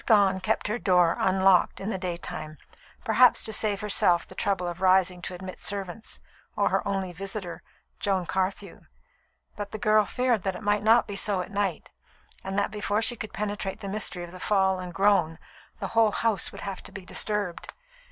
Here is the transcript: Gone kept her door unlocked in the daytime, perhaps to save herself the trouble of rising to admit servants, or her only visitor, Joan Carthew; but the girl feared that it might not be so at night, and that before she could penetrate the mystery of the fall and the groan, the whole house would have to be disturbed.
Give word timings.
Gone 0.07 0.39
kept 0.39 0.67
her 0.67 0.79
door 0.79 1.15
unlocked 1.19 1.79
in 1.79 1.91
the 1.91 1.97
daytime, 1.99 2.57
perhaps 3.03 3.43
to 3.43 3.53
save 3.53 3.81
herself 3.81 4.27
the 4.27 4.33
trouble 4.33 4.67
of 4.67 4.81
rising 4.81 5.21
to 5.21 5.35
admit 5.35 5.61
servants, 5.61 6.19
or 6.55 6.69
her 6.69 6.87
only 6.87 7.11
visitor, 7.13 7.61
Joan 7.99 8.25
Carthew; 8.25 8.81
but 9.55 9.69
the 9.69 9.77
girl 9.77 10.05
feared 10.05 10.41
that 10.41 10.55
it 10.55 10.63
might 10.63 10.81
not 10.81 11.05
be 11.05 11.15
so 11.15 11.41
at 11.41 11.51
night, 11.51 11.91
and 12.43 12.57
that 12.57 12.71
before 12.71 13.03
she 13.03 13.15
could 13.15 13.31
penetrate 13.31 13.81
the 13.81 13.87
mystery 13.87 14.23
of 14.23 14.31
the 14.31 14.39
fall 14.39 14.79
and 14.79 14.89
the 14.89 14.95
groan, 14.95 15.37
the 15.79 15.89
whole 15.89 16.11
house 16.13 16.51
would 16.51 16.61
have 16.61 16.81
to 16.81 16.91
be 16.91 17.05
disturbed. 17.05 17.71